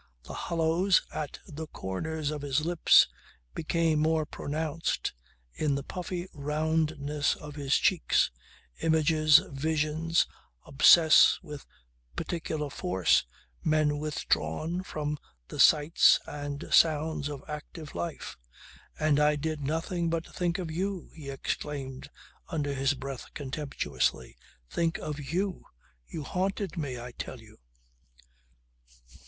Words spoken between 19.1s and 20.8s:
I did nothing but think of